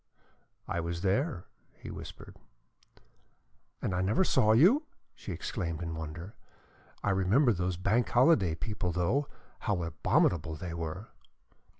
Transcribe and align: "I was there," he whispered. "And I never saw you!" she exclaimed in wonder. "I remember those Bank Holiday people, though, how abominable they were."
"I 0.67 0.79
was 0.79 1.01
there," 1.03 1.45
he 1.77 1.91
whispered. 1.91 2.37
"And 3.83 3.93
I 3.93 4.01
never 4.01 4.23
saw 4.23 4.51
you!" 4.53 4.87
she 5.13 5.31
exclaimed 5.31 5.79
in 5.83 5.93
wonder. 5.93 6.33
"I 7.03 7.11
remember 7.11 7.53
those 7.53 7.77
Bank 7.77 8.09
Holiday 8.09 8.55
people, 8.55 8.91
though, 8.91 9.27
how 9.59 9.83
abominable 9.83 10.55
they 10.55 10.73
were." 10.73 11.09